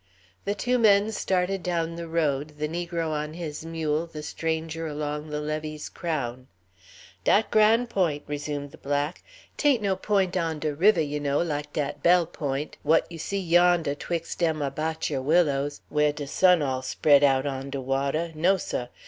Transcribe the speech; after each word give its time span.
The 0.45 0.55
two 0.55 0.79
men 0.79 1.11
started 1.11 1.61
down 1.61 1.95
the 1.95 2.07
road, 2.07 2.57
the 2.57 2.67
negro 2.67 3.09
on 3.09 3.35
his 3.35 3.63
mule, 3.63 4.07
the 4.07 4.23
stranger 4.23 4.87
along 4.87 5.29
the 5.29 5.39
levee's 5.41 5.89
crown. 5.89 6.47
"Dat 7.23 7.51
Gran' 7.51 7.85
Point'," 7.85 8.23
resumed 8.25 8.71
the 8.71 8.79
black; 8.79 9.21
"'tain't 9.57 9.83
no 9.83 9.95
point 9.95 10.35
on 10.35 10.57
de 10.57 10.73
riveh, 10.73 11.07
you 11.07 11.19
know, 11.19 11.37
like 11.39 11.71
dat 11.73 12.01
Bell' 12.01 12.25
Point, 12.25 12.77
w'at 12.83 13.05
you 13.11 13.19
see 13.19 13.39
yondeh 13.47 13.99
'twixt 13.99 14.39
dem 14.39 14.63
ah 14.63 14.71
batture 14.71 15.21
willows 15.21 15.81
whah 15.91 16.11
de 16.11 16.25
sun 16.25 16.63
all 16.63 16.81
spread 16.81 17.23
out 17.23 17.45
on 17.45 17.69
the 17.69 17.79
wateh; 17.79 18.33
no, 18.33 18.57
seh. 18.57 18.87